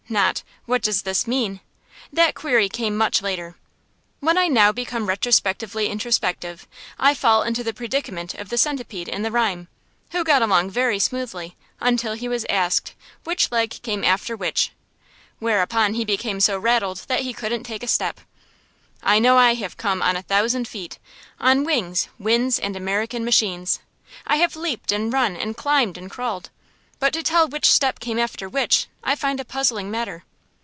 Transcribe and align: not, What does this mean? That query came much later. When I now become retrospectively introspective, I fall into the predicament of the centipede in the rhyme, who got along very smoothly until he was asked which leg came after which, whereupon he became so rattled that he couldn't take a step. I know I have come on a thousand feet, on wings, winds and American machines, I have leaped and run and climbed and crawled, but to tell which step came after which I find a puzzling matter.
not, 0.09 0.43
What 0.65 0.81
does 0.81 1.03
this 1.03 1.25
mean? 1.25 1.61
That 2.11 2.35
query 2.35 2.67
came 2.67 2.97
much 2.97 3.21
later. 3.21 3.55
When 4.19 4.37
I 4.37 4.49
now 4.49 4.73
become 4.73 5.05
retrospectively 5.07 5.87
introspective, 5.87 6.67
I 6.99 7.13
fall 7.13 7.43
into 7.43 7.63
the 7.63 7.73
predicament 7.73 8.33
of 8.33 8.49
the 8.49 8.57
centipede 8.57 9.07
in 9.07 9.21
the 9.21 9.31
rhyme, 9.31 9.69
who 10.11 10.25
got 10.25 10.41
along 10.41 10.69
very 10.69 10.99
smoothly 10.99 11.55
until 11.79 12.11
he 12.15 12.27
was 12.27 12.45
asked 12.49 12.93
which 13.23 13.53
leg 13.53 13.69
came 13.83 14.03
after 14.03 14.35
which, 14.35 14.73
whereupon 15.39 15.93
he 15.93 16.03
became 16.03 16.41
so 16.41 16.59
rattled 16.59 17.05
that 17.07 17.21
he 17.21 17.31
couldn't 17.31 17.63
take 17.63 17.81
a 17.81 17.87
step. 17.87 18.19
I 19.01 19.17
know 19.17 19.37
I 19.37 19.53
have 19.53 19.77
come 19.77 20.01
on 20.01 20.17
a 20.17 20.23
thousand 20.23 20.67
feet, 20.67 20.99
on 21.39 21.63
wings, 21.63 22.09
winds 22.19 22.59
and 22.59 22.75
American 22.75 23.23
machines, 23.23 23.79
I 24.27 24.35
have 24.37 24.57
leaped 24.57 24.91
and 24.91 25.13
run 25.13 25.37
and 25.37 25.55
climbed 25.55 25.97
and 25.97 26.11
crawled, 26.11 26.49
but 26.99 27.13
to 27.13 27.23
tell 27.23 27.47
which 27.47 27.65
step 27.65 27.99
came 27.99 28.19
after 28.19 28.47
which 28.47 28.85
I 29.03 29.15
find 29.15 29.39
a 29.39 29.45
puzzling 29.45 29.89
matter. 29.89 30.23